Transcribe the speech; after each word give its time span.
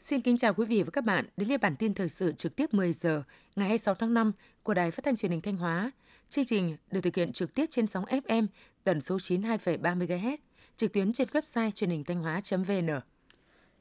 Xin 0.00 0.20
kính 0.20 0.36
chào 0.36 0.54
quý 0.54 0.66
vị 0.66 0.82
và 0.82 0.90
các 0.92 1.04
bạn 1.04 1.24
đến 1.36 1.48
với 1.48 1.58
bản 1.58 1.76
tin 1.76 1.94
thời 1.94 2.08
sự 2.08 2.32
trực 2.32 2.56
tiếp 2.56 2.74
10 2.74 2.92
giờ 2.92 3.22
ngày 3.56 3.66
26 3.66 3.94
tháng 3.94 4.14
5 4.14 4.32
của 4.62 4.74
Đài 4.74 4.90
Phát 4.90 5.04
thanh 5.04 5.16
Truyền 5.16 5.32
hình 5.32 5.40
Thanh 5.40 5.56
Hóa. 5.56 5.90
Chương 6.28 6.44
trình 6.44 6.76
được 6.90 7.00
thực 7.00 7.16
hiện 7.16 7.32
trực 7.32 7.54
tiếp 7.54 7.66
trên 7.70 7.86
sóng 7.86 8.04
FM 8.04 8.46
tần 8.84 9.00
số 9.00 9.16
92,3 9.16 9.98
MHz, 9.98 10.36
trực 10.76 10.92
tuyến 10.92 11.12
trên 11.12 11.28
website 11.28 11.70
truyền 11.70 11.90
hình 11.90 12.04
thanh 12.04 12.22
hóa.vn. 12.22 13.11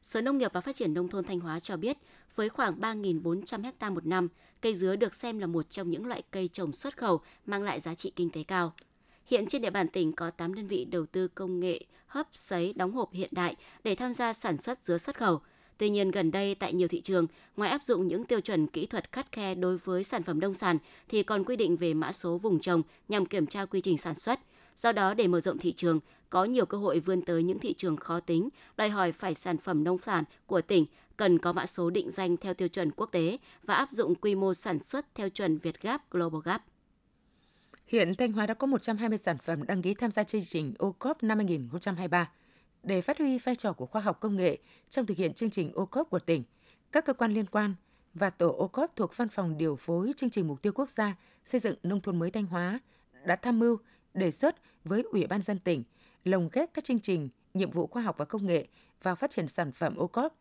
Sở 0.01 0.21
Nông 0.21 0.37
nghiệp 0.37 0.53
và 0.53 0.61
Phát 0.61 0.75
triển 0.75 0.93
Nông 0.93 1.07
thôn 1.07 1.23
Thanh 1.23 1.39
Hóa 1.39 1.59
cho 1.59 1.77
biết, 1.77 1.97
với 2.35 2.49
khoảng 2.49 2.79
3.400 2.79 3.71
ha 3.79 3.89
một 3.89 4.05
năm, 4.05 4.27
cây 4.61 4.75
dứa 4.75 4.95
được 4.95 5.13
xem 5.13 5.39
là 5.39 5.47
một 5.47 5.69
trong 5.69 5.89
những 5.89 6.05
loại 6.05 6.23
cây 6.31 6.47
trồng 6.47 6.71
xuất 6.71 6.97
khẩu 6.97 7.21
mang 7.45 7.63
lại 7.63 7.79
giá 7.79 7.95
trị 7.95 8.11
kinh 8.15 8.29
tế 8.29 8.43
cao. 8.43 8.73
Hiện 9.25 9.45
trên 9.47 9.61
địa 9.61 9.69
bàn 9.69 9.87
tỉnh 9.87 10.13
có 10.13 10.29
8 10.29 10.53
đơn 10.53 10.67
vị 10.67 10.85
đầu 10.85 11.05
tư 11.05 11.27
công 11.27 11.59
nghệ 11.59 11.85
hấp 12.07 12.27
sấy 12.33 12.73
đóng 12.73 12.91
hộp 12.91 13.13
hiện 13.13 13.29
đại 13.31 13.55
để 13.83 13.95
tham 13.95 14.13
gia 14.13 14.33
sản 14.33 14.57
xuất 14.57 14.85
dứa 14.85 14.97
xuất 14.97 15.17
khẩu. 15.17 15.41
Tuy 15.77 15.89
nhiên, 15.89 16.11
gần 16.11 16.31
đây 16.31 16.55
tại 16.55 16.73
nhiều 16.73 16.87
thị 16.87 17.01
trường, 17.01 17.27
ngoài 17.57 17.71
áp 17.71 17.83
dụng 17.83 18.07
những 18.07 18.25
tiêu 18.25 18.41
chuẩn 18.41 18.67
kỹ 18.67 18.85
thuật 18.85 19.11
khắt 19.11 19.31
khe 19.31 19.55
đối 19.55 19.77
với 19.77 20.03
sản 20.03 20.23
phẩm 20.23 20.39
nông 20.39 20.53
sản, 20.53 20.77
thì 21.09 21.23
còn 21.23 21.43
quy 21.43 21.55
định 21.55 21.77
về 21.77 21.93
mã 21.93 22.11
số 22.11 22.37
vùng 22.37 22.59
trồng 22.59 22.81
nhằm 23.07 23.25
kiểm 23.25 23.47
tra 23.47 23.65
quy 23.65 23.81
trình 23.81 23.97
sản 23.97 24.15
xuất. 24.15 24.39
Do 24.75 24.91
đó, 24.91 25.13
để 25.13 25.27
mở 25.27 25.39
rộng 25.39 25.57
thị 25.57 25.71
trường, 25.71 25.99
có 26.29 26.45
nhiều 26.45 26.65
cơ 26.65 26.77
hội 26.77 26.99
vươn 26.99 27.21
tới 27.21 27.43
những 27.43 27.59
thị 27.59 27.73
trường 27.73 27.97
khó 27.97 28.19
tính, 28.19 28.49
đòi 28.77 28.89
hỏi 28.89 29.11
phải 29.11 29.33
sản 29.33 29.57
phẩm 29.57 29.83
nông 29.83 29.97
sản 29.97 30.23
của 30.45 30.61
tỉnh 30.61 30.85
cần 31.17 31.39
có 31.39 31.53
mã 31.53 31.65
số 31.65 31.89
định 31.89 32.11
danh 32.11 32.37
theo 32.37 32.53
tiêu 32.53 32.67
chuẩn 32.67 32.91
quốc 32.91 33.09
tế 33.11 33.37
và 33.63 33.75
áp 33.75 33.91
dụng 33.91 34.15
quy 34.15 34.35
mô 34.35 34.53
sản 34.53 34.79
xuất 34.79 35.15
theo 35.15 35.29
chuẩn 35.29 35.57
Việt 35.57 35.81
Gap 35.81 36.11
Global 36.11 36.41
Gap. 36.45 36.63
Hiện 37.87 38.15
Thanh 38.15 38.31
Hóa 38.31 38.45
đã 38.45 38.53
có 38.53 38.67
120 38.67 39.17
sản 39.17 39.37
phẩm 39.37 39.63
đăng 39.67 39.81
ký 39.81 39.93
tham 39.93 40.11
gia 40.11 40.23
chương 40.23 40.41
trình 40.43 40.73
OCOP 40.79 41.23
năm 41.23 41.37
2023 41.37 42.31
để 42.83 43.01
phát 43.01 43.17
huy 43.17 43.37
vai 43.37 43.55
trò 43.55 43.73
của 43.73 43.85
khoa 43.85 44.01
học 44.01 44.19
công 44.19 44.35
nghệ 44.35 44.57
trong 44.89 45.05
thực 45.05 45.17
hiện 45.17 45.33
chương 45.33 45.49
trình 45.49 45.71
Ocop 45.73 46.09
của 46.09 46.19
tỉnh, 46.19 46.43
các 46.91 47.05
cơ 47.05 47.13
quan 47.13 47.33
liên 47.33 47.45
quan 47.45 47.75
và 48.13 48.29
tổ 48.29 48.55
Ocop 48.57 48.91
thuộc 48.95 49.17
Văn 49.17 49.29
phòng 49.29 49.57
điều 49.57 49.75
phối 49.75 50.11
chương 50.17 50.29
trình 50.29 50.47
mục 50.47 50.61
tiêu 50.61 50.73
quốc 50.75 50.89
gia 50.89 51.15
xây 51.45 51.59
dựng 51.59 51.75
nông 51.83 52.01
thôn 52.01 52.19
mới 52.19 52.31
Thanh 52.31 52.45
Hóa 52.45 52.79
đã 53.25 53.35
tham 53.35 53.59
mưu 53.59 53.77
đề 54.13 54.31
xuất 54.31 54.55
với 54.83 55.03
Ủy 55.11 55.27
ban 55.27 55.41
dân 55.41 55.59
tỉnh 55.59 55.83
lồng 56.23 56.49
ghép 56.53 56.73
các 56.73 56.83
chương 56.83 56.99
trình, 56.99 57.29
nhiệm 57.53 57.71
vụ 57.71 57.87
khoa 57.87 58.01
học 58.01 58.15
và 58.17 58.25
công 58.25 58.45
nghệ 58.45 58.67
vào 59.03 59.15
phát 59.15 59.29
triển 59.29 59.47
sản 59.47 59.71
phẩm 59.71 59.95
ô 59.95 60.07
cốp. 60.07 60.35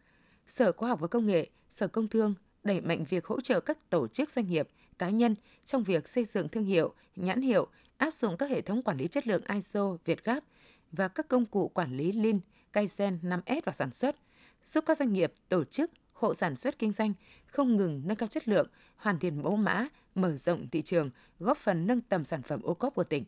Sở 0.46 0.72
Khoa 0.72 0.88
học 0.88 1.00
và 1.00 1.08
Công 1.08 1.26
nghệ, 1.26 1.48
Sở 1.68 1.88
Công 1.88 2.08
Thương 2.08 2.34
đẩy 2.64 2.80
mạnh 2.80 3.04
việc 3.08 3.26
hỗ 3.26 3.40
trợ 3.40 3.60
các 3.60 3.90
tổ 3.90 4.08
chức 4.08 4.30
doanh 4.30 4.48
nghiệp, 4.48 4.68
cá 4.98 5.10
nhân 5.10 5.34
trong 5.64 5.82
việc 5.82 6.08
xây 6.08 6.24
dựng 6.24 6.48
thương 6.48 6.64
hiệu, 6.64 6.94
nhãn 7.16 7.42
hiệu, 7.42 7.66
áp 7.96 8.14
dụng 8.14 8.36
các 8.36 8.50
hệ 8.50 8.60
thống 8.60 8.82
quản 8.82 8.96
lý 8.96 9.08
chất 9.08 9.26
lượng 9.26 9.42
ISO, 9.48 9.96
Việt 10.04 10.24
gáp– 10.24 10.44
và 10.92 11.08
các 11.08 11.28
công 11.28 11.46
cụ 11.46 11.68
quản 11.68 11.96
lý 11.96 12.12
Lean, 12.12 12.40
Kaizen 12.72 13.18
5S 13.22 13.60
vào 13.64 13.72
sản 13.72 13.92
xuất, 13.92 14.16
giúp 14.64 14.84
các 14.86 14.96
doanh 14.96 15.12
nghiệp, 15.12 15.32
tổ 15.48 15.64
chức, 15.64 15.90
hộ 16.12 16.34
sản 16.34 16.56
xuất 16.56 16.78
kinh 16.78 16.92
doanh 16.92 17.12
không 17.46 17.76
ngừng 17.76 18.02
nâng 18.04 18.16
cao 18.16 18.26
chất 18.26 18.48
lượng, 18.48 18.68
hoàn 18.96 19.18
thiện 19.18 19.42
mẫu 19.42 19.56
mã, 19.56 19.86
mở 20.14 20.36
rộng 20.36 20.68
thị 20.68 20.82
trường, 20.82 21.10
góp 21.38 21.58
phần 21.58 21.86
nâng 21.86 22.00
tầm 22.00 22.24
sản 22.24 22.42
phẩm 22.42 22.62
ô 22.62 22.74
cốp 22.74 22.94
của 22.94 23.04
tỉnh. 23.04 23.24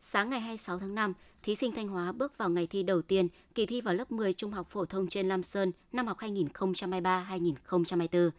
Sáng 0.00 0.30
ngày 0.30 0.40
26 0.40 0.78
tháng 0.78 0.94
5, 0.94 1.14
thí 1.42 1.54
sinh 1.54 1.72
Thanh 1.72 1.88
Hóa 1.88 2.12
bước 2.12 2.38
vào 2.38 2.50
ngày 2.50 2.66
thi 2.66 2.82
đầu 2.82 3.02
tiên 3.02 3.28
kỳ 3.54 3.66
thi 3.66 3.80
vào 3.80 3.94
lớp 3.94 4.12
10 4.12 4.32
Trung 4.32 4.52
học 4.52 4.66
phổ 4.70 4.84
thông 4.84 5.08
trên 5.08 5.28
Lam 5.28 5.42
Sơn 5.42 5.72
năm 5.92 6.06
học 6.06 6.18
2023-2024. 6.18 8.30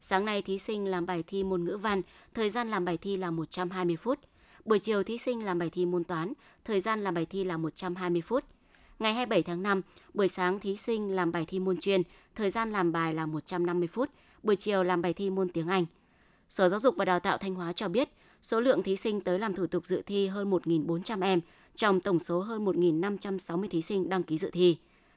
Sáng 0.00 0.24
nay, 0.24 0.42
thí 0.42 0.58
sinh 0.58 0.84
làm 0.84 1.06
bài 1.06 1.24
thi 1.26 1.44
môn 1.44 1.64
ngữ 1.64 1.76
văn, 1.76 2.02
thời 2.34 2.50
gian 2.50 2.68
làm 2.68 2.84
bài 2.84 2.98
thi 2.98 3.16
là 3.16 3.30
120 3.30 3.96
phút– 3.96 4.18
Buổi 4.64 4.78
chiều 4.78 5.02
thí 5.02 5.18
sinh 5.18 5.44
làm 5.44 5.58
bài 5.58 5.70
thi 5.70 5.86
môn 5.86 6.04
toán, 6.04 6.32
thời 6.64 6.80
gian 6.80 7.04
làm 7.04 7.14
bài 7.14 7.26
thi 7.26 7.44
là 7.44 7.56
120 7.56 8.22
phút. 8.22 8.44
Ngày 8.98 9.14
27 9.14 9.42
tháng 9.42 9.62
5, 9.62 9.82
buổi 10.14 10.28
sáng 10.28 10.60
thí 10.60 10.76
sinh 10.76 11.08
làm 11.08 11.32
bài 11.32 11.44
thi 11.48 11.60
môn 11.60 11.76
chuyên, 11.76 12.02
thời 12.34 12.50
gian 12.50 12.72
làm 12.72 12.92
bài 12.92 13.14
là 13.14 13.26
150 13.26 13.88
phút, 13.88 14.10
buổi 14.42 14.56
chiều 14.56 14.82
làm 14.82 15.02
bài 15.02 15.12
thi 15.12 15.30
môn 15.30 15.48
tiếng 15.48 15.68
Anh. 15.68 15.84
Sở 16.48 16.68
Giáo 16.68 16.80
dục 16.80 16.96
và 16.96 17.04
Đào 17.04 17.20
tạo 17.20 17.38
Thanh 17.38 17.54
Hóa 17.54 17.72
cho 17.72 17.88
biết, 17.88 18.08
số 18.44 18.60
lượng 18.60 18.82
thí 18.82 18.96
sinh 18.96 19.20
tới 19.20 19.38
làm 19.38 19.54
thủ 19.54 19.66
tục 19.66 19.86
dự 19.86 20.02
thi 20.06 20.26
hơn 20.26 20.50
1.400 20.50 21.22
em, 21.22 21.40
trong 21.74 22.00
tổng 22.00 22.18
số 22.18 22.40
hơn 22.40 22.64
1.560 22.64 23.68
thí 23.68 23.82
sinh 23.82 24.08
đăng 24.08 24.22
ký 24.22 24.38
dự 24.38 24.50
thi. 24.50 24.76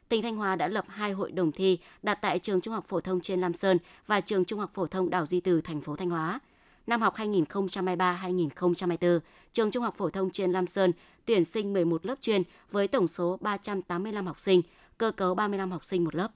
Tỉnh 0.09 0.23
Thanh 0.23 0.35
Hóa 0.35 0.55
đã 0.55 0.67
lập 0.67 0.85
hai 0.87 1.11
hội 1.11 1.31
đồng 1.31 1.51
thi 1.51 1.79
đặt 2.03 2.19
tại 2.21 2.39
trường 2.39 2.61
Trung 2.61 2.73
học 2.73 2.85
phổ 2.87 3.01
thông 3.01 3.21
trên 3.21 3.41
Lam 3.41 3.53
Sơn 3.53 3.77
và 4.05 4.21
trường 4.21 4.45
Trung 4.45 4.59
học 4.59 4.71
phổ 4.73 4.87
thông 4.87 5.09
Đảo 5.09 5.25
Duy 5.25 5.39
Từ, 5.39 5.61
thành 5.61 5.81
phố 5.81 5.95
Thanh 5.95 6.09
Hóa 6.09 6.39
năm 6.87 7.01
học 7.01 7.15
2023-2024, 7.15 9.19
trường 9.53 9.71
Trung 9.71 9.83
học 9.83 9.95
phổ 9.97 10.09
thông 10.09 10.29
chuyên 10.29 10.51
Lam 10.51 10.67
Sơn 10.67 10.91
tuyển 11.25 11.45
sinh 11.45 11.73
11 11.73 12.05
lớp 12.05 12.15
chuyên 12.21 12.43
với 12.71 12.87
tổng 12.87 13.07
số 13.07 13.37
385 13.41 14.27
học 14.27 14.39
sinh, 14.39 14.61
cơ 14.97 15.11
cấu 15.11 15.35
35 15.35 15.71
học 15.71 15.85
sinh 15.85 16.03
một 16.03 16.15
lớp. 16.15 16.31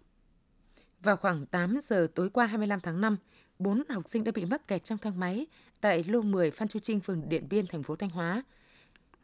Vào 1.04 1.18
khoảng 1.18 1.46
8 1.46 1.80
giờ 1.82 2.08
tối 2.16 2.30
qua 2.30 2.46
25 2.46 2.80
tháng 2.80 3.02
5, 3.02 3.18
4 3.60 3.84
học 3.90 4.04
sinh 4.08 4.24
đã 4.24 4.32
bị 4.36 4.46
mắc 4.46 4.68
kẹt 4.68 4.84
trong 4.84 4.98
thang 4.98 5.20
máy 5.20 5.46
tại 5.82 6.04
lô 6.08 6.22
10 6.22 6.52
Phan 6.52 6.68
Chu 6.68 6.80
Trinh, 6.80 7.00
phường 7.00 7.30
Điện 7.30 7.50
Biên, 7.50 7.68
thành 7.68 7.84
phố 7.84 7.96
Thanh 7.96 8.10
Hóa. 8.10 8.44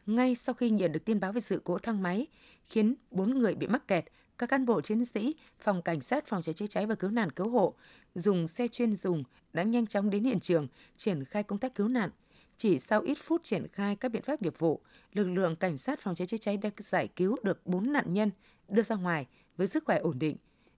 Ngay 0.06 0.34
sau 0.34 0.54
khi 0.54 0.70
nhận 0.70 0.92
được 0.92 1.04
tin 1.04 1.20
báo 1.20 1.32
về 1.32 1.40
sự 1.40 1.60
cố 1.64 1.78
thang 1.78 2.02
máy, 2.02 2.26
khiến 2.66 2.94
4 3.10 3.38
người 3.38 3.54
bị 3.54 3.66
mắc 3.66 3.88
kẹt, 3.88 4.04
các 4.38 4.48
cán 4.48 4.66
bộ 4.66 4.80
chiến 4.80 5.04
sĩ 5.04 5.34
phòng 5.58 5.82
cảnh 5.82 6.00
sát 6.00 6.26
phòng 6.26 6.42
cháy 6.42 6.52
chữa 6.52 6.66
cháy 6.66 6.86
và 6.86 6.94
cứu 6.94 7.10
nạn 7.10 7.30
cứu 7.30 7.48
hộ 7.48 7.74
dùng 8.14 8.48
xe 8.48 8.68
chuyên 8.68 8.94
dùng 8.94 9.24
đã 9.52 9.62
nhanh 9.62 9.86
chóng 9.86 10.10
đến 10.10 10.24
hiện 10.24 10.40
trường 10.40 10.68
triển 10.96 11.24
khai 11.24 11.42
công 11.42 11.58
tác 11.58 11.74
cứu 11.74 11.88
nạn. 11.88 12.10
Chỉ 12.56 12.78
sau 12.78 13.00
ít 13.00 13.18
phút 13.22 13.44
triển 13.44 13.66
khai 13.72 13.96
các 13.96 14.12
biện 14.12 14.22
pháp 14.22 14.42
nghiệp 14.42 14.58
vụ, 14.58 14.80
lực 15.12 15.30
lượng 15.30 15.56
cảnh 15.56 15.78
sát 15.78 16.00
phòng 16.00 16.14
cháy 16.14 16.26
chữa 16.26 16.36
cháy 16.36 16.56
đã 16.56 16.70
giải 16.76 17.08
cứu 17.16 17.36
được 17.42 17.66
4 17.66 17.92
nạn 17.92 18.12
nhân 18.12 18.30
đưa 18.68 18.82
ra 18.82 18.96
ngoài 18.96 19.26
với 19.56 19.66
sức 19.66 19.84
khỏe 19.84 19.98
ổn 19.98 20.18
định. 20.18 20.36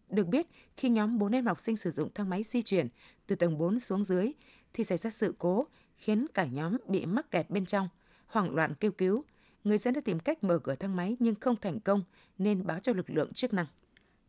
Được 0.09 0.27
biết, 0.27 0.47
khi 0.77 0.89
nhóm 0.89 1.19
4 1.19 1.33
em 1.33 1.47
học 1.47 1.61
sinh 1.61 1.77
sử 1.77 1.91
dụng 1.91 2.09
thang 2.15 2.29
máy 2.29 2.43
di 2.43 2.63
chuyển 2.63 2.89
từ 3.27 3.37
tầng 3.37 3.59
4 3.59 3.81
xuống 3.81 4.05
dưới 4.05 4.33
thì 4.73 4.85
xảy 4.85 4.99
ra 4.99 5.11
sự 5.11 5.35
cố 5.39 5.67
khiến 5.97 6.27
cả 6.35 6.47
nhóm 6.47 6.77
bị 6.89 7.07
mắc 7.07 7.31
kẹt 7.31 7.51
bên 7.51 7.67
trong, 7.67 7.89
hoảng 8.27 8.55
loạn 8.55 8.75
kêu 8.81 8.93
cứu 8.93 9.25
người 9.65 9.79
dân 9.79 9.95
đã 9.95 10.01
tìm 10.01 10.19
cách 10.19 10.45
mở 10.45 10.59
cửa 10.59 10.75
thang 10.75 10.97
máy 10.97 11.17
nhưng 11.19 11.35
không 11.35 11.57
thành 11.57 11.81
công 11.81 12.03
nên 12.39 12.67
báo 12.67 12.79
cho 12.83 12.93
lực 12.93 13.11
lượng 13.11 13.33
chức 13.33 13.53
năng. 13.53 13.67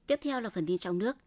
Tiếp 0.08 0.20
theo 0.24 0.42
là 0.42 0.50
phần 0.50 0.66
tin 0.66 0.78
trong 0.78 0.98
nước. 0.98 1.18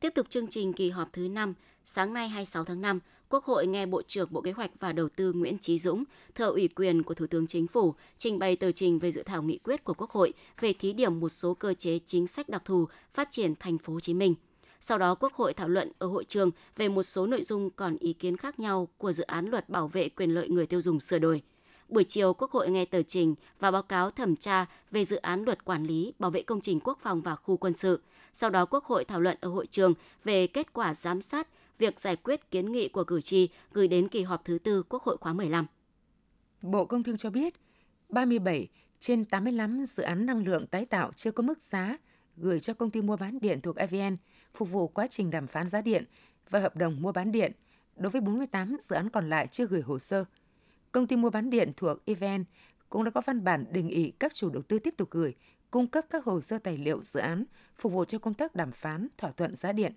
Tiếp 0.00 0.12
tục 0.14 0.26
chương 0.30 0.46
trình 0.46 0.72
kỳ 0.72 0.90
họp 0.90 1.12
thứ 1.12 1.28
5, 1.28 1.54
sáng 1.84 2.14
nay 2.14 2.28
26 2.28 2.64
tháng 2.64 2.80
5, 2.80 3.00
Quốc 3.28 3.44
hội 3.44 3.66
nghe 3.66 3.86
Bộ 3.86 4.02
trưởng 4.02 4.28
Bộ 4.32 4.40
Kế 4.40 4.52
hoạch 4.52 4.70
và 4.80 4.92
Đầu 4.92 5.08
tư 5.08 5.32
Nguyễn 5.32 5.58
Chí 5.58 5.78
Dũng, 5.78 6.04
thợ 6.34 6.46
ủy 6.46 6.68
quyền 6.68 7.02
của 7.02 7.14
Thủ 7.14 7.26
tướng 7.26 7.46
Chính 7.46 7.66
phủ, 7.66 7.94
trình 8.18 8.38
bày 8.38 8.56
tờ 8.56 8.72
trình 8.72 8.98
về 8.98 9.10
dự 9.10 9.22
thảo 9.22 9.42
nghị 9.42 9.58
quyết 9.58 9.84
của 9.84 9.94
Quốc 9.94 10.10
hội 10.10 10.32
về 10.60 10.72
thí 10.72 10.92
điểm 10.92 11.20
một 11.20 11.28
số 11.28 11.54
cơ 11.54 11.74
chế 11.74 11.98
chính 12.06 12.26
sách 12.26 12.48
đặc 12.48 12.62
thù 12.64 12.88
phát 13.14 13.28
triển 13.30 13.54
thành 13.60 13.78
phố 13.78 13.92
Hồ 13.92 14.00
Chí 14.00 14.14
Minh. 14.14 14.34
Sau 14.80 14.98
đó, 14.98 15.14
Quốc 15.14 15.32
hội 15.34 15.52
thảo 15.52 15.68
luận 15.68 15.92
ở 15.98 16.06
hội 16.06 16.24
trường 16.24 16.50
về 16.76 16.88
một 16.88 17.02
số 17.02 17.26
nội 17.26 17.42
dung 17.42 17.70
còn 17.70 17.96
ý 17.96 18.12
kiến 18.12 18.36
khác 18.36 18.60
nhau 18.60 18.88
của 18.98 19.12
dự 19.12 19.24
án 19.24 19.46
luật 19.46 19.68
bảo 19.68 19.88
vệ 19.88 20.08
quyền 20.08 20.30
lợi 20.34 20.48
người 20.48 20.66
tiêu 20.66 20.80
dùng 20.80 21.00
sửa 21.00 21.18
đổi– 21.18 21.42
Buổi 21.90 22.04
chiều, 22.04 22.34
Quốc 22.34 22.50
hội 22.50 22.70
nghe 22.70 22.84
tờ 22.84 23.02
trình 23.02 23.34
và 23.60 23.70
báo 23.70 23.82
cáo 23.82 24.10
thẩm 24.10 24.36
tra 24.36 24.66
về 24.90 25.04
dự 25.04 25.16
án 25.16 25.44
luật 25.44 25.64
quản 25.64 25.84
lý, 25.84 26.12
bảo 26.18 26.30
vệ 26.30 26.42
công 26.42 26.60
trình 26.60 26.80
quốc 26.80 26.98
phòng 27.00 27.22
và 27.22 27.36
khu 27.36 27.56
quân 27.56 27.74
sự. 27.74 28.00
Sau 28.32 28.50
đó, 28.50 28.64
Quốc 28.64 28.84
hội 28.84 29.04
thảo 29.04 29.20
luận 29.20 29.36
ở 29.40 29.48
hội 29.48 29.66
trường 29.66 29.94
về 30.24 30.46
kết 30.46 30.72
quả 30.72 30.94
giám 30.94 31.22
sát 31.22 31.48
việc 31.78 32.00
giải 32.00 32.16
quyết 32.16 32.50
kiến 32.50 32.72
nghị 32.72 32.88
của 32.88 33.04
cử 33.04 33.20
tri 33.20 33.48
gửi 33.72 33.88
đến 33.88 34.08
kỳ 34.08 34.22
họp 34.22 34.44
thứ 34.44 34.58
tư 34.58 34.82
Quốc 34.82 35.02
hội 35.02 35.16
khóa 35.16 35.32
15. 35.32 35.66
Bộ 36.62 36.84
Công 36.84 37.02
Thương 37.02 37.16
cho 37.16 37.30
biết, 37.30 37.54
37 38.08 38.68
trên 38.98 39.24
85 39.24 39.84
dự 39.84 40.02
án 40.02 40.26
năng 40.26 40.44
lượng 40.44 40.66
tái 40.66 40.84
tạo 40.84 41.12
chưa 41.12 41.30
có 41.30 41.42
mức 41.42 41.62
giá 41.62 41.96
gửi 42.36 42.60
cho 42.60 42.74
công 42.74 42.90
ty 42.90 43.02
mua 43.02 43.16
bán 43.16 43.38
điện 43.40 43.60
thuộc 43.60 43.76
EVN 43.76 44.16
phục 44.54 44.70
vụ 44.70 44.88
quá 44.88 45.06
trình 45.06 45.30
đàm 45.30 45.46
phán 45.46 45.68
giá 45.68 45.82
điện 45.82 46.04
và 46.50 46.58
hợp 46.58 46.76
đồng 46.76 47.02
mua 47.02 47.12
bán 47.12 47.32
điện. 47.32 47.52
Đối 47.96 48.10
với 48.10 48.20
48 48.20 48.76
dự 48.80 48.96
án 48.96 49.10
còn 49.10 49.30
lại 49.30 49.46
chưa 49.46 49.66
gửi 49.66 49.82
hồ 49.82 49.98
sơ– 49.98 50.24
công 50.92 51.06
ty 51.06 51.16
mua 51.16 51.30
bán 51.30 51.50
điện 51.50 51.72
thuộc 51.76 52.04
EVN 52.04 52.44
cũng 52.88 53.04
đã 53.04 53.10
có 53.10 53.20
văn 53.26 53.44
bản 53.44 53.64
đề 53.70 53.82
nghị 53.82 54.10
các 54.10 54.34
chủ 54.34 54.50
đầu 54.50 54.62
tư 54.62 54.78
tiếp 54.78 54.94
tục 54.96 55.10
gửi, 55.10 55.34
cung 55.70 55.86
cấp 55.86 56.04
các 56.10 56.24
hồ 56.24 56.40
sơ 56.40 56.58
tài 56.58 56.78
liệu 56.78 57.02
dự 57.02 57.20
án 57.20 57.44
phục 57.76 57.92
vụ 57.92 58.04
cho 58.04 58.18
công 58.18 58.34
tác 58.34 58.54
đàm 58.54 58.72
phán 58.72 59.08
thỏa 59.18 59.30
thuận 59.30 59.54
giá 59.54 59.72
điện. 59.72 59.92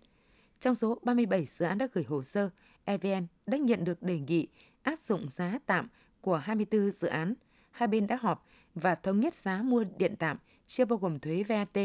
Trong 0.59 0.75
số 0.75 0.99
37 1.01 1.45
dự 1.45 1.65
án 1.65 1.77
đã 1.77 1.87
gửi 1.93 2.03
hồ 2.03 2.23
sơ, 2.23 2.49
EVN 2.85 3.27
đã 3.45 3.57
nhận 3.57 3.83
được 3.83 4.01
đề 4.01 4.19
nghị 4.19 4.47
áp 4.83 4.99
dụng 4.99 5.29
giá 5.29 5.59
tạm 5.65 5.87
của 6.21 6.35
24 6.35 6.91
dự 6.91 7.07
án. 7.07 7.33
Hai 7.71 7.87
bên 7.87 8.07
đã 8.07 8.17
họp 8.21 8.45
và 8.75 8.95
thống 8.95 9.19
nhất 9.19 9.35
giá 9.35 9.61
mua 9.61 9.83
điện 9.97 10.15
tạm 10.19 10.37
chưa 10.67 10.85
bao 10.85 10.99
gồm 10.99 11.19
thuế 11.19 11.43
VAT 11.43 11.77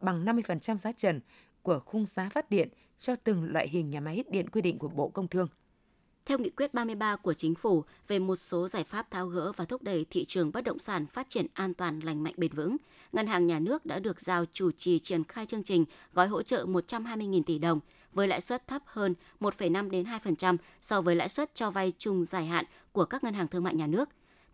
bằng 0.00 0.24
50% 0.24 0.78
giá 0.78 0.92
trần 0.92 1.20
của 1.62 1.80
khung 1.80 2.06
giá 2.06 2.28
phát 2.28 2.50
điện 2.50 2.68
cho 2.98 3.16
từng 3.16 3.52
loại 3.52 3.68
hình 3.68 3.90
nhà 3.90 4.00
máy 4.00 4.24
điện 4.30 4.48
quy 4.48 4.60
định 4.60 4.78
của 4.78 4.88
Bộ 4.88 5.08
Công 5.08 5.28
Thương 5.28 5.48
theo 6.28 6.38
nghị 6.38 6.50
quyết 6.50 6.74
33 6.74 7.16
của 7.16 7.32
chính 7.32 7.54
phủ 7.54 7.84
về 8.08 8.18
một 8.18 8.36
số 8.36 8.68
giải 8.68 8.84
pháp 8.84 9.10
tháo 9.10 9.26
gỡ 9.26 9.52
và 9.56 9.64
thúc 9.64 9.82
đẩy 9.82 10.06
thị 10.10 10.24
trường 10.24 10.52
bất 10.52 10.64
động 10.64 10.78
sản 10.78 11.06
phát 11.06 11.30
triển 11.30 11.46
an 11.54 11.74
toàn 11.74 12.00
lành 12.00 12.22
mạnh 12.22 12.34
bền 12.36 12.52
vững, 12.52 12.76
Ngân 13.12 13.26
hàng 13.26 13.46
Nhà 13.46 13.58
nước 13.58 13.86
đã 13.86 13.98
được 13.98 14.20
giao 14.20 14.44
chủ 14.52 14.70
trì 14.72 14.98
triển 14.98 15.24
khai 15.24 15.46
chương 15.46 15.62
trình 15.62 15.84
gói 16.12 16.28
hỗ 16.28 16.42
trợ 16.42 16.64
120.000 16.64 17.42
tỷ 17.42 17.58
đồng 17.58 17.80
với 18.12 18.28
lãi 18.28 18.40
suất 18.40 18.66
thấp 18.66 18.82
hơn 18.86 19.14
1,5 19.40 19.90
đến 19.90 20.04
2% 20.04 20.56
so 20.80 21.00
với 21.00 21.16
lãi 21.16 21.28
suất 21.28 21.54
cho 21.54 21.70
vay 21.70 21.92
chung 21.98 22.24
dài 22.24 22.46
hạn 22.46 22.64
của 22.92 23.04
các 23.04 23.24
ngân 23.24 23.34
hàng 23.34 23.48
thương 23.48 23.64
mại 23.64 23.74
nhà 23.74 23.86
nước. 23.86 24.08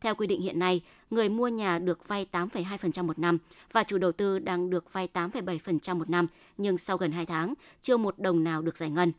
Theo 0.05 0.15
quy 0.15 0.27
định 0.27 0.41
hiện 0.41 0.59
nay, 0.59 0.83
người 1.11 1.29
mua 1.29 1.49
nhà 1.49 1.79
được 1.79 2.09
vay 2.09 2.27
8,2% 2.33 3.05
một 3.05 3.19
năm 3.19 3.39
và 3.73 3.83
chủ 3.83 3.99
đầu 3.99 4.13
tư 4.13 4.39
đang 4.39 4.71
được 4.71 4.93
vay 4.93 5.09
8,7% 5.15 5.97
một 5.97 6.11
năm, 6.11 6.27
nhưng 6.59 6.79
sau 6.79 6.97
gần 6.97 7.13
2 7.13 7.27
tháng, 7.27 7.55
chưa 7.81 7.97
một 7.97 8.19
đồng 8.19 8.45
nào 8.45 8.63
được 8.63 8.77
giải 8.77 8.91
ngân. 8.91 9.13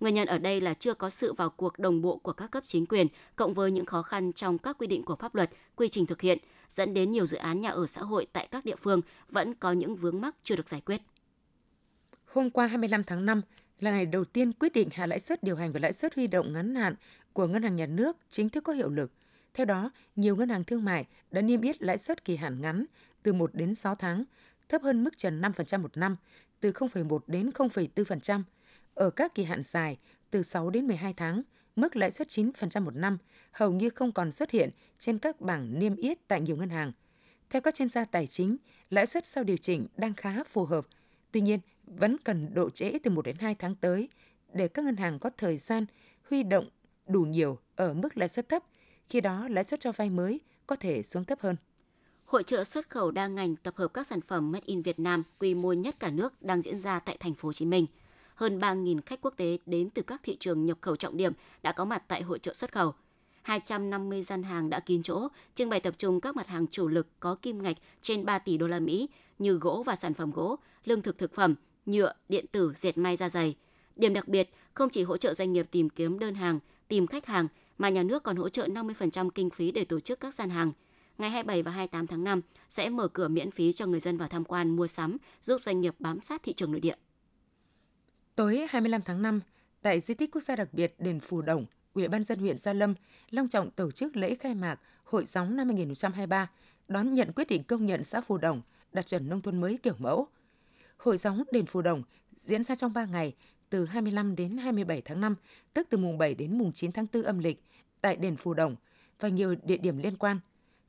Nguyên 0.00 0.14
nhân 0.14 0.28
ở 0.28 0.38
đây 0.38 0.60
là 0.60 0.74
chưa 0.74 0.94
có 0.94 1.10
sự 1.10 1.32
vào 1.32 1.50
cuộc 1.50 1.78
đồng 1.78 2.02
bộ 2.02 2.16
của 2.16 2.32
các 2.32 2.50
cấp 2.50 2.62
chính 2.66 2.86
quyền, 2.86 3.06
cộng 3.36 3.54
với 3.54 3.70
những 3.70 3.84
khó 3.84 4.02
khăn 4.02 4.32
trong 4.32 4.58
các 4.58 4.78
quy 4.78 4.86
định 4.86 5.02
của 5.02 5.16
pháp 5.16 5.34
luật, 5.34 5.50
quy 5.76 5.88
trình 5.88 6.06
thực 6.06 6.20
hiện, 6.20 6.38
dẫn 6.68 6.94
đến 6.94 7.12
nhiều 7.12 7.26
dự 7.26 7.36
án 7.36 7.60
nhà 7.60 7.70
ở 7.70 7.86
xã 7.86 8.02
hội 8.02 8.26
tại 8.32 8.48
các 8.50 8.64
địa 8.64 8.76
phương 8.76 9.00
vẫn 9.28 9.54
có 9.54 9.72
những 9.72 9.96
vướng 9.96 10.20
mắc 10.20 10.36
chưa 10.42 10.56
được 10.56 10.68
giải 10.68 10.80
quyết. 10.80 11.02
Hôm 12.26 12.50
qua 12.50 12.66
25 12.66 13.04
tháng 13.04 13.26
5 13.26 13.42
là 13.80 13.90
ngày 13.90 14.06
đầu 14.06 14.24
tiên 14.24 14.52
quyết 14.52 14.72
định 14.72 14.88
hạ 14.92 15.06
lãi 15.06 15.18
suất 15.18 15.42
điều 15.42 15.56
hành 15.56 15.72
và 15.72 15.80
lãi 15.80 15.92
suất 15.92 16.14
huy 16.14 16.26
động 16.26 16.52
ngắn 16.52 16.74
hạn 16.74 16.94
của 17.32 17.46
Ngân 17.46 17.62
hàng 17.62 17.76
Nhà 17.76 17.86
nước 17.86 18.16
chính 18.30 18.48
thức 18.48 18.64
có 18.64 18.72
hiệu 18.72 18.90
lực. 18.90 19.12
Theo 19.54 19.66
đó, 19.66 19.90
nhiều 20.16 20.36
ngân 20.36 20.48
hàng 20.48 20.64
thương 20.64 20.84
mại 20.84 21.06
đã 21.30 21.40
niêm 21.42 21.60
yết 21.60 21.82
lãi 21.82 21.98
suất 21.98 22.24
kỳ 22.24 22.36
hạn 22.36 22.60
ngắn 22.60 22.84
từ 23.22 23.32
1 23.32 23.54
đến 23.54 23.74
6 23.74 23.94
tháng, 23.94 24.24
thấp 24.68 24.82
hơn 24.82 25.04
mức 25.04 25.16
trần 25.16 25.40
5% 25.40 25.82
một 25.82 25.96
năm, 25.96 26.16
từ 26.60 26.72
0,1 26.72 27.18
đến 27.26 27.50
0,4%. 27.50 28.42
Ở 28.94 29.10
các 29.10 29.34
kỳ 29.34 29.44
hạn 29.44 29.62
dài, 29.62 29.98
từ 30.30 30.42
6 30.42 30.70
đến 30.70 30.86
12 30.86 31.14
tháng, 31.14 31.42
mức 31.76 31.96
lãi 31.96 32.10
suất 32.10 32.28
9% 32.28 32.82
một 32.82 32.94
năm 32.94 33.18
hầu 33.52 33.72
như 33.72 33.90
không 33.90 34.12
còn 34.12 34.32
xuất 34.32 34.50
hiện 34.50 34.70
trên 34.98 35.18
các 35.18 35.40
bảng 35.40 35.78
niêm 35.78 35.96
yết 35.96 36.18
tại 36.28 36.40
nhiều 36.40 36.56
ngân 36.56 36.70
hàng. 36.70 36.92
Theo 37.50 37.62
các 37.62 37.74
chuyên 37.74 37.88
gia 37.88 38.04
tài 38.04 38.26
chính, 38.26 38.56
lãi 38.90 39.06
suất 39.06 39.26
sau 39.26 39.44
điều 39.44 39.56
chỉnh 39.56 39.86
đang 39.96 40.14
khá 40.14 40.44
phù 40.44 40.64
hợp. 40.64 40.86
Tuy 41.32 41.40
nhiên, 41.40 41.60
vẫn 41.84 42.16
cần 42.24 42.54
độ 42.54 42.70
trễ 42.70 42.98
từ 43.02 43.10
1 43.10 43.22
đến 43.24 43.36
2 43.40 43.54
tháng 43.54 43.74
tới 43.74 44.08
để 44.52 44.68
các 44.68 44.84
ngân 44.84 44.96
hàng 44.96 45.18
có 45.18 45.30
thời 45.36 45.56
gian 45.56 45.86
huy 46.30 46.42
động 46.42 46.68
đủ 47.06 47.20
nhiều 47.22 47.58
ở 47.76 47.94
mức 47.94 48.16
lãi 48.16 48.28
suất 48.28 48.48
thấp, 48.48 48.62
khi 49.12 49.20
đó 49.20 49.48
lãi 49.48 49.64
suất 49.64 49.80
cho 49.80 49.92
vay 49.92 50.10
mới 50.10 50.40
có 50.66 50.76
thể 50.76 51.02
xuống 51.02 51.24
thấp 51.24 51.40
hơn. 51.40 51.56
Hội 52.24 52.42
trợ 52.42 52.64
xuất 52.64 52.90
khẩu 52.90 53.10
đa 53.10 53.26
ngành 53.26 53.56
tập 53.56 53.74
hợp 53.76 53.88
các 53.94 54.06
sản 54.06 54.20
phẩm 54.20 54.52
made 54.52 54.64
in 54.66 54.82
Việt 54.82 54.98
Nam 54.98 55.22
quy 55.38 55.54
mô 55.54 55.72
nhất 55.72 55.96
cả 55.98 56.10
nước 56.10 56.42
đang 56.42 56.62
diễn 56.62 56.80
ra 56.80 56.98
tại 56.98 57.16
thành 57.20 57.34
phố 57.34 57.48
Hồ 57.48 57.52
Chí 57.52 57.64
Minh. 57.64 57.86
Hơn 58.34 58.58
3.000 58.58 59.00
khách 59.06 59.20
quốc 59.20 59.34
tế 59.36 59.58
đến 59.66 59.90
từ 59.90 60.02
các 60.02 60.20
thị 60.22 60.36
trường 60.40 60.66
nhập 60.66 60.78
khẩu 60.80 60.96
trọng 60.96 61.16
điểm 61.16 61.32
đã 61.62 61.72
có 61.72 61.84
mặt 61.84 62.02
tại 62.08 62.22
hội 62.22 62.38
trợ 62.38 62.54
xuất 62.54 62.72
khẩu. 62.72 62.94
250 63.42 64.22
gian 64.22 64.42
hàng 64.42 64.70
đã 64.70 64.80
kín 64.80 65.02
chỗ, 65.02 65.28
trưng 65.54 65.70
bày 65.70 65.80
tập 65.80 65.94
trung 65.98 66.20
các 66.20 66.36
mặt 66.36 66.46
hàng 66.46 66.66
chủ 66.66 66.88
lực 66.88 67.06
có 67.20 67.34
kim 67.34 67.62
ngạch 67.62 67.76
trên 68.02 68.24
3 68.24 68.38
tỷ 68.38 68.58
đô 68.58 68.66
la 68.66 68.80
Mỹ 68.80 69.08
như 69.38 69.52
gỗ 69.52 69.82
và 69.86 69.96
sản 69.96 70.14
phẩm 70.14 70.30
gỗ, 70.30 70.56
lương 70.84 71.02
thực 71.02 71.18
thực 71.18 71.34
phẩm, 71.34 71.54
nhựa, 71.86 72.12
điện 72.28 72.46
tử, 72.52 72.72
dệt 72.76 72.98
may 72.98 73.16
da 73.16 73.28
dày. 73.28 73.56
Điểm 73.96 74.14
đặc 74.14 74.28
biệt, 74.28 74.50
không 74.74 74.90
chỉ 74.90 75.02
hỗ 75.02 75.16
trợ 75.16 75.34
doanh 75.34 75.52
nghiệp 75.52 75.66
tìm 75.70 75.90
kiếm 75.90 76.18
đơn 76.18 76.34
hàng, 76.34 76.58
tìm 76.88 77.06
khách 77.06 77.26
hàng, 77.26 77.48
mà 77.78 77.88
nhà 77.88 78.02
nước 78.02 78.22
còn 78.22 78.36
hỗ 78.36 78.48
trợ 78.48 78.66
50% 78.66 79.30
kinh 79.30 79.50
phí 79.50 79.72
để 79.72 79.84
tổ 79.84 80.00
chức 80.00 80.20
các 80.20 80.34
gian 80.34 80.50
hàng. 80.50 80.72
Ngày 81.18 81.30
27 81.30 81.62
và 81.62 81.70
28 81.70 82.06
tháng 82.06 82.24
5 82.24 82.40
sẽ 82.68 82.88
mở 82.88 83.08
cửa 83.08 83.28
miễn 83.28 83.50
phí 83.50 83.72
cho 83.72 83.86
người 83.86 84.00
dân 84.00 84.18
vào 84.18 84.28
tham 84.28 84.44
quan 84.44 84.76
mua 84.76 84.86
sắm, 84.86 85.16
giúp 85.40 85.60
doanh 85.64 85.80
nghiệp 85.80 85.94
bám 85.98 86.20
sát 86.20 86.42
thị 86.42 86.52
trường 86.52 86.72
nội 86.72 86.80
địa. 86.80 86.96
Tối 88.34 88.66
25 88.70 89.02
tháng 89.02 89.22
5, 89.22 89.40
tại 89.82 90.00
di 90.00 90.14
tích 90.14 90.30
quốc 90.32 90.42
gia 90.42 90.56
đặc 90.56 90.68
biệt 90.72 90.94
đền 90.98 91.20
Phù 91.20 91.42
Đồng, 91.42 91.66
Ủy 91.94 92.08
ban 92.08 92.24
dân 92.24 92.38
huyện 92.38 92.58
Gia 92.58 92.72
Lâm 92.72 92.94
long 93.30 93.48
trọng 93.48 93.70
tổ 93.70 93.90
chức 93.90 94.16
lễ 94.16 94.34
khai 94.34 94.54
mạc 94.54 94.80
Hội 95.04 95.24
gióng 95.24 95.56
năm 95.56 95.66
2023, 95.68 96.50
đón 96.88 97.14
nhận 97.14 97.32
quyết 97.32 97.48
định 97.48 97.64
công 97.64 97.86
nhận 97.86 98.04
xã 98.04 98.20
Phù 98.20 98.38
Đồng 98.38 98.62
đạt 98.92 99.06
chuẩn 99.06 99.28
nông 99.28 99.40
thôn 99.40 99.60
mới 99.60 99.78
kiểu 99.82 99.94
mẫu. 99.98 100.26
Hội 100.96 101.16
gióng 101.16 101.42
đền 101.52 101.66
Phù 101.66 101.82
Đồng 101.82 102.02
diễn 102.38 102.64
ra 102.64 102.74
trong 102.74 102.92
3 102.92 103.04
ngày, 103.04 103.34
từ 103.72 103.84
25 103.84 104.36
đến 104.36 104.56
27 104.56 105.02
tháng 105.02 105.20
5, 105.20 105.34
tức 105.74 105.86
từ 105.90 105.98
mùng 105.98 106.18
7 106.18 106.34
đến 106.34 106.58
mùng 106.58 106.72
9 106.72 106.92
tháng 106.92 107.06
4 107.12 107.22
âm 107.22 107.38
lịch, 107.38 107.62
tại 108.00 108.16
đền 108.16 108.36
Phù 108.36 108.54
Đồng 108.54 108.76
và 109.20 109.28
nhiều 109.28 109.54
địa 109.62 109.76
điểm 109.76 109.98
liên 109.98 110.16
quan. 110.16 110.40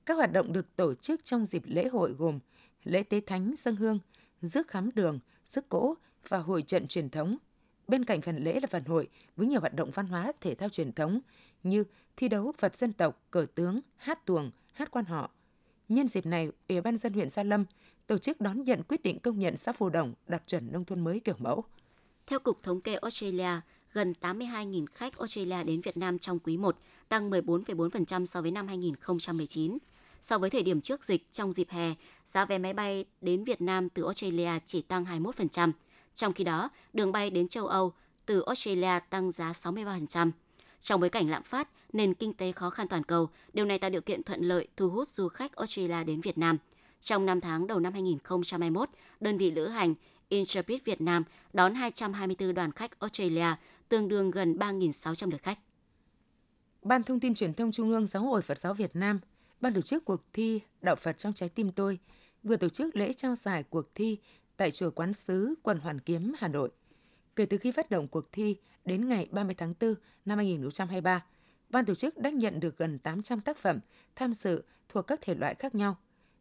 Các 0.05 0.13
hoạt 0.13 0.31
động 0.31 0.53
được 0.53 0.75
tổ 0.75 0.93
chức 0.93 1.23
trong 1.23 1.45
dịp 1.45 1.63
lễ 1.65 1.87
hội 1.87 2.11
gồm 2.11 2.39
lễ 2.83 3.03
tế 3.03 3.21
thánh 3.21 3.53
dân 3.57 3.75
hương, 3.75 3.99
rước 4.41 4.67
khám 4.67 4.89
đường, 4.95 5.19
rước 5.45 5.69
cỗ 5.69 5.95
và 6.27 6.37
hội 6.37 6.61
trận 6.61 6.87
truyền 6.87 7.09
thống. 7.09 7.37
Bên 7.87 8.05
cạnh 8.05 8.21
phần 8.21 8.43
lễ 8.43 8.59
là 8.59 8.67
phần 8.67 8.85
hội 8.85 9.07
với 9.35 9.47
nhiều 9.47 9.59
hoạt 9.59 9.73
động 9.73 9.91
văn 9.93 10.07
hóa 10.07 10.31
thể 10.41 10.55
thao 10.55 10.69
truyền 10.69 10.91
thống 10.91 11.19
như 11.63 11.83
thi 12.17 12.27
đấu 12.27 12.53
vật 12.59 12.75
dân 12.75 12.93
tộc, 12.93 13.21
cờ 13.31 13.45
tướng, 13.55 13.79
hát 13.95 14.25
tuồng, 14.25 14.51
hát 14.73 14.91
quan 14.91 15.05
họ. 15.05 15.31
Nhân 15.89 16.07
dịp 16.07 16.25
này, 16.25 16.49
Ủy 16.69 16.81
ban 16.81 16.97
dân 16.97 17.13
huyện 17.13 17.29
Gia 17.29 17.43
Lâm 17.43 17.65
tổ 18.07 18.17
chức 18.17 18.41
đón 18.41 18.63
nhận 18.63 18.83
quyết 18.83 19.03
định 19.03 19.19
công 19.19 19.39
nhận 19.39 19.57
xã 19.57 19.71
Phù 19.71 19.89
Đồng 19.89 20.13
đạt 20.27 20.47
chuẩn 20.47 20.71
nông 20.71 20.85
thôn 20.85 20.99
mới 20.99 21.19
kiểu 21.19 21.35
mẫu. 21.39 21.63
Theo 22.27 22.39
Cục 22.39 22.63
Thống 22.63 22.81
kê 22.81 22.95
Australia, 22.95 23.49
gần 23.93 24.13
82.000 24.21 24.85
khách 24.93 25.17
Australia 25.17 25.63
đến 25.63 25.81
Việt 25.81 25.97
Nam 25.97 26.19
trong 26.19 26.39
quý 26.39 26.57
1, 26.57 26.77
tăng 27.09 27.29
14,4% 27.29 28.25
so 28.25 28.41
với 28.41 28.51
năm 28.51 28.67
2019. 28.67 29.77
So 30.21 30.37
với 30.37 30.49
thời 30.49 30.63
điểm 30.63 30.81
trước 30.81 31.03
dịch 31.03 31.31
trong 31.31 31.51
dịp 31.51 31.69
hè, 31.69 31.93
giá 32.25 32.45
vé 32.45 32.57
máy 32.57 32.73
bay 32.73 33.05
đến 33.21 33.43
Việt 33.43 33.61
Nam 33.61 33.89
từ 33.89 34.03
Australia 34.03 34.51
chỉ 34.65 34.81
tăng 34.81 35.05
21%. 35.05 35.71
Trong 36.13 36.33
khi 36.33 36.43
đó, 36.43 36.69
đường 36.93 37.11
bay 37.11 37.29
đến 37.29 37.47
châu 37.47 37.67
Âu 37.67 37.93
từ 38.25 38.41
Australia 38.41 38.99
tăng 39.09 39.31
giá 39.31 39.51
63%. 39.51 40.31
Trong 40.81 41.01
bối 41.01 41.09
cảnh 41.09 41.29
lạm 41.29 41.43
phát, 41.43 41.67
nền 41.93 42.13
kinh 42.13 42.33
tế 42.33 42.51
khó 42.51 42.69
khăn 42.69 42.87
toàn 42.87 43.03
cầu, 43.03 43.29
điều 43.53 43.65
này 43.65 43.79
tạo 43.79 43.89
điều 43.89 44.01
kiện 44.01 44.23
thuận 44.23 44.41
lợi 44.41 44.67
thu 44.77 44.89
hút 44.89 45.07
du 45.07 45.27
khách 45.27 45.55
Australia 45.55 46.03
đến 46.03 46.21
Việt 46.21 46.37
Nam. 46.37 46.57
Trong 47.01 47.25
5 47.25 47.41
tháng 47.41 47.67
đầu 47.67 47.79
năm 47.79 47.93
2021, 47.93 48.89
đơn 49.19 49.37
vị 49.37 49.51
lữ 49.51 49.67
hành 49.67 49.93
Intrepid 50.33 50.81
Việt 50.85 51.01
Nam 51.01 51.23
đón 51.53 51.75
224 51.75 52.53
đoàn 52.53 52.71
khách 52.71 52.99
Australia, 52.99 53.55
tương 53.89 54.07
đương 54.07 54.31
gần 54.31 54.57
3.600 54.57 55.31
lượt 55.31 55.43
khách. 55.43 55.59
Ban 56.81 57.03
Thông 57.03 57.19
tin 57.19 57.33
Truyền 57.33 57.53
thông 57.53 57.71
Trung 57.71 57.89
ương 57.89 58.07
Giáo 58.07 58.23
hội 58.23 58.41
Phật 58.41 58.59
giáo 58.59 58.73
Việt 58.73 58.95
Nam, 58.95 59.19
ban 59.61 59.73
tổ 59.73 59.81
chức 59.81 60.05
cuộc 60.05 60.23
thi 60.33 60.61
Đạo 60.81 60.95
Phật 60.95 61.17
trong 61.17 61.33
trái 61.33 61.49
tim 61.49 61.71
tôi 61.71 61.99
vừa 62.43 62.55
tổ 62.55 62.69
chức 62.69 62.95
lễ 62.95 63.13
trao 63.13 63.35
giải 63.35 63.63
cuộc 63.63 63.95
thi 63.95 64.17
tại 64.57 64.71
chùa 64.71 64.91
Quán 64.91 65.13
Sứ, 65.13 65.53
quận 65.63 65.79
Hoàn 65.79 65.99
Kiếm, 65.99 66.33
Hà 66.37 66.47
Nội. 66.47 66.69
Kể 67.35 67.45
từ 67.45 67.57
khi 67.57 67.71
phát 67.71 67.89
động 67.89 68.07
cuộc 68.07 68.31
thi 68.31 68.55
đến 68.85 69.09
ngày 69.09 69.27
30 69.31 69.55
tháng 69.57 69.73
4 69.79 69.95
năm 70.25 70.37
2023, 70.37 71.25
ban 71.69 71.85
tổ 71.85 71.95
chức 71.95 72.17
đã 72.17 72.29
nhận 72.29 72.59
được 72.59 72.77
gần 72.77 72.99
800 72.99 73.41
tác 73.41 73.57
phẩm 73.57 73.79
tham 74.15 74.33
dự 74.33 74.63
thuộc 74.89 75.07
các 75.07 75.21
thể 75.21 75.35
loại 75.35 75.55
khác 75.55 75.75
nhau. 75.75 75.95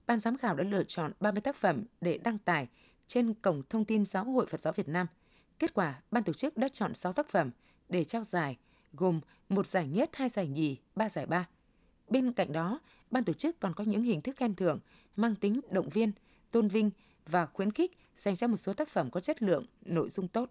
Ban 0.06 0.20
giám 0.20 0.38
khảo 0.38 0.54
đã 0.54 0.64
lựa 0.64 0.84
chọn 0.84 1.12
30 1.20 1.40
tác 1.40 1.56
phẩm 1.56 1.84
để 2.00 2.18
đăng 2.18 2.38
tải 2.38 2.68
trên 3.12 3.34
cổng 3.34 3.62
thông 3.68 3.84
tin 3.84 4.04
Giáo 4.04 4.24
hội 4.24 4.46
Phật 4.46 4.60
giáo 4.60 4.72
Việt 4.72 4.88
Nam. 4.88 5.06
Kết 5.58 5.74
quả, 5.74 6.02
ban 6.10 6.24
tổ 6.24 6.32
chức 6.32 6.56
đã 6.56 6.68
chọn 6.68 6.94
6 6.94 7.12
tác 7.12 7.28
phẩm 7.28 7.50
để 7.88 8.04
trao 8.04 8.24
giải, 8.24 8.58
gồm 8.92 9.20
một 9.48 9.66
giải 9.66 9.88
nhất, 9.88 10.10
hai 10.12 10.28
giải 10.28 10.46
nhì, 10.48 10.76
ba 10.96 11.08
giải 11.08 11.26
ba. 11.26 11.48
Bên 12.08 12.32
cạnh 12.32 12.52
đó, 12.52 12.80
ban 13.10 13.24
tổ 13.24 13.32
chức 13.32 13.60
còn 13.60 13.74
có 13.74 13.84
những 13.84 14.02
hình 14.02 14.20
thức 14.20 14.36
khen 14.36 14.54
thưởng 14.54 14.80
mang 15.16 15.34
tính 15.34 15.60
động 15.70 15.88
viên, 15.88 16.12
tôn 16.50 16.68
vinh 16.68 16.90
và 17.26 17.46
khuyến 17.46 17.72
khích 17.72 17.98
dành 18.16 18.36
cho 18.36 18.46
một 18.46 18.56
số 18.56 18.74
tác 18.74 18.88
phẩm 18.88 19.10
có 19.10 19.20
chất 19.20 19.42
lượng, 19.42 19.66
nội 19.84 20.08
dung 20.08 20.28
tốt. 20.28 20.50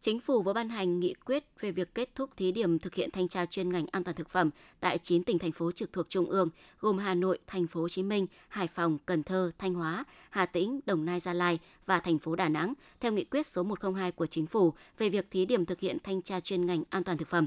Chính 0.00 0.20
phủ 0.20 0.42
vừa 0.42 0.52
ban 0.52 0.68
hành 0.68 1.00
nghị 1.00 1.14
quyết 1.14 1.44
về 1.60 1.72
việc 1.72 1.94
kết 1.94 2.14
thúc 2.14 2.30
thí 2.36 2.52
điểm 2.52 2.78
thực 2.78 2.94
hiện 2.94 3.10
thanh 3.10 3.28
tra 3.28 3.46
chuyên 3.46 3.72
ngành 3.72 3.86
an 3.92 4.04
toàn 4.04 4.16
thực 4.16 4.28
phẩm 4.28 4.50
tại 4.80 4.98
9 4.98 5.24
tỉnh 5.24 5.38
thành 5.38 5.52
phố 5.52 5.72
trực 5.72 5.92
thuộc 5.92 6.06
trung 6.08 6.30
ương 6.30 6.48
gồm 6.80 6.98
Hà 6.98 7.14
Nội, 7.14 7.38
Thành 7.46 7.66
phố 7.66 7.80
Hồ 7.80 7.88
Chí 7.88 8.02
Minh, 8.02 8.26
Hải 8.48 8.68
Phòng, 8.68 8.98
Cần 9.06 9.22
Thơ, 9.22 9.50
Thanh 9.58 9.74
Hóa, 9.74 10.04
Hà 10.30 10.46
Tĩnh, 10.46 10.80
Đồng 10.86 11.04
Nai, 11.04 11.20
Gia 11.20 11.32
Lai 11.32 11.58
và 11.86 12.00
thành 12.00 12.18
phố 12.18 12.36
Đà 12.36 12.48
Nẵng 12.48 12.74
theo 13.00 13.12
nghị 13.12 13.24
quyết 13.24 13.46
số 13.46 13.62
102 13.62 14.12
của 14.12 14.26
chính 14.26 14.46
phủ 14.46 14.72
về 14.98 15.08
việc 15.08 15.30
thí 15.30 15.44
điểm 15.44 15.66
thực 15.66 15.80
hiện 15.80 15.98
thanh 16.04 16.22
tra 16.22 16.40
chuyên 16.40 16.66
ngành 16.66 16.82
an 16.90 17.04
toàn 17.04 17.18
thực 17.18 17.28
phẩm. 17.28 17.46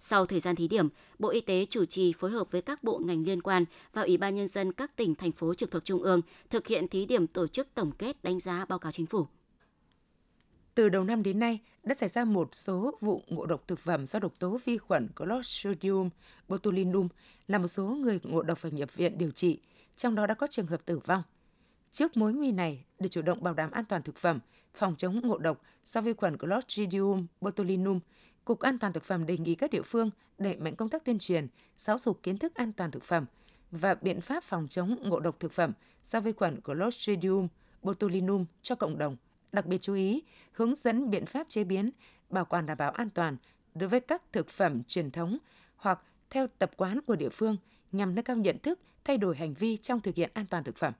Sau 0.00 0.26
thời 0.26 0.40
gian 0.40 0.56
thí 0.56 0.68
điểm, 0.68 0.88
Bộ 1.18 1.28
Y 1.28 1.40
tế 1.40 1.64
chủ 1.64 1.84
trì 1.84 2.12
phối 2.12 2.30
hợp 2.30 2.50
với 2.50 2.62
các 2.62 2.84
bộ 2.84 2.98
ngành 2.98 3.24
liên 3.24 3.42
quan 3.42 3.64
và 3.92 4.02
Ủy 4.02 4.16
ban 4.16 4.34
Nhân 4.34 4.48
dân 4.48 4.72
các 4.72 4.96
tỉnh, 4.96 5.14
thành 5.14 5.32
phố 5.32 5.54
trực 5.54 5.70
thuộc 5.70 5.84
Trung 5.84 6.02
ương 6.02 6.20
thực 6.50 6.66
hiện 6.66 6.88
thí 6.88 7.06
điểm 7.06 7.26
tổ 7.26 7.46
chức 7.46 7.68
tổng 7.74 7.92
kết 7.98 8.24
đánh 8.24 8.40
giá 8.40 8.64
báo 8.64 8.78
cáo 8.78 8.92
chính 8.92 9.06
phủ. 9.06 9.26
Từ 10.78 10.88
đầu 10.88 11.04
năm 11.04 11.22
đến 11.22 11.38
nay, 11.38 11.60
đã 11.82 11.94
xảy 11.94 12.08
ra 12.08 12.24
một 12.24 12.54
số 12.54 12.98
vụ 13.00 13.22
ngộ 13.28 13.46
độc 13.46 13.68
thực 13.68 13.78
phẩm 13.78 14.06
do 14.06 14.18
độc 14.18 14.32
tố 14.38 14.60
vi 14.64 14.78
khuẩn 14.78 15.08
Clostridium 15.16 16.10
botulinum, 16.48 17.08
làm 17.48 17.62
một 17.62 17.68
số 17.68 17.84
người 17.84 18.20
ngộ 18.22 18.42
độc 18.42 18.58
phải 18.58 18.70
nhập 18.70 18.94
viện 18.94 19.18
điều 19.18 19.30
trị, 19.30 19.60
trong 19.96 20.14
đó 20.14 20.26
đã 20.26 20.34
có 20.34 20.46
trường 20.46 20.66
hợp 20.66 20.80
tử 20.84 20.98
vong. 20.98 21.22
Trước 21.90 22.16
mối 22.16 22.32
nguy 22.32 22.52
này, 22.52 22.84
để 22.98 23.08
chủ 23.08 23.22
động 23.22 23.42
bảo 23.42 23.54
đảm 23.54 23.70
an 23.70 23.84
toàn 23.84 24.02
thực 24.02 24.16
phẩm, 24.16 24.40
phòng 24.74 24.94
chống 24.98 25.20
ngộ 25.22 25.38
độc 25.38 25.62
do 25.84 26.00
vi 26.00 26.12
khuẩn 26.12 26.36
Clostridium 26.36 27.26
botulinum, 27.40 28.00
Cục 28.44 28.60
An 28.60 28.78
toàn 28.78 28.92
thực 28.92 29.04
phẩm 29.04 29.26
đề 29.26 29.38
nghị 29.38 29.54
các 29.54 29.70
địa 29.70 29.82
phương 29.82 30.10
đẩy 30.38 30.56
mạnh 30.56 30.76
công 30.76 30.88
tác 30.88 31.04
tuyên 31.04 31.18
truyền, 31.18 31.46
giáo 31.76 31.98
dục 31.98 32.22
kiến 32.22 32.38
thức 32.38 32.54
an 32.54 32.72
toàn 32.72 32.90
thực 32.90 33.04
phẩm 33.04 33.26
và 33.70 33.94
biện 33.94 34.20
pháp 34.20 34.44
phòng 34.44 34.66
chống 34.70 34.96
ngộ 35.02 35.20
độc 35.20 35.40
thực 35.40 35.52
phẩm 35.52 35.72
do 36.04 36.20
vi 36.20 36.32
khuẩn 36.32 36.60
Clostridium 36.60 37.48
botulinum 37.82 38.44
cho 38.62 38.74
cộng 38.74 38.98
đồng. 38.98 39.16
Đặc 39.52 39.66
biệt 39.66 39.78
chú 39.82 39.94
ý 39.94 40.22
hướng 40.52 40.74
dẫn 40.74 41.10
biện 41.10 41.26
pháp 41.26 41.48
chế 41.48 41.64
biến, 41.64 41.90
bảo 42.30 42.44
quản 42.44 42.66
đảm 42.66 42.78
bảo 42.78 42.90
an 42.90 43.10
toàn 43.10 43.36
đối 43.74 43.88
với 43.88 44.00
các 44.00 44.22
thực 44.32 44.48
phẩm 44.48 44.82
truyền 44.84 45.10
thống 45.10 45.38
hoặc 45.76 46.00
theo 46.30 46.46
tập 46.58 46.70
quán 46.76 47.00
của 47.00 47.16
địa 47.16 47.28
phương 47.28 47.56
nhằm 47.92 48.14
nâng 48.14 48.24
cao 48.24 48.36
nhận 48.36 48.58
thức, 48.58 48.80
thay 49.04 49.18
đổi 49.18 49.36
hành 49.36 49.54
vi 49.54 49.76
trong 49.76 50.00
thực 50.00 50.14
hiện 50.14 50.30
an 50.34 50.46
toàn 50.50 50.64
thực 50.64 50.76
phẩm. 50.76 50.92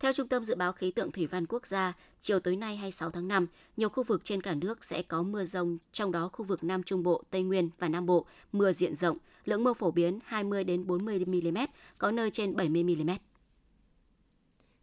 Theo 0.00 0.12
Trung 0.12 0.28
tâm 0.28 0.44
Dự 0.44 0.54
báo 0.54 0.72
Khí 0.72 0.90
tượng 0.90 1.12
Thủy 1.12 1.26
văn 1.26 1.46
Quốc 1.46 1.66
gia, 1.66 1.92
chiều 2.20 2.40
tối 2.40 2.56
nay 2.56 2.76
26 2.76 3.10
tháng 3.10 3.28
5, 3.28 3.46
nhiều 3.76 3.88
khu 3.88 4.02
vực 4.02 4.24
trên 4.24 4.42
cả 4.42 4.54
nước 4.54 4.84
sẽ 4.84 5.02
có 5.02 5.22
mưa 5.22 5.44
rông, 5.44 5.78
trong 5.92 6.12
đó 6.12 6.28
khu 6.32 6.44
vực 6.44 6.64
Nam 6.64 6.82
Trung 6.82 7.02
Bộ, 7.02 7.22
Tây 7.30 7.42
Nguyên 7.42 7.70
và 7.78 7.88
Nam 7.88 8.06
Bộ 8.06 8.26
mưa 8.52 8.72
diện 8.72 8.94
rộng, 8.94 9.18
lượng 9.44 9.64
mưa 9.64 9.74
phổ 9.74 9.90
biến 9.90 10.18
20 10.24 10.64
đến 10.64 10.86
40 10.86 11.24
mm, 11.26 11.58
có 11.98 12.10
nơi 12.10 12.30
trên 12.30 12.56
70 12.56 12.84
mm. 12.84 13.10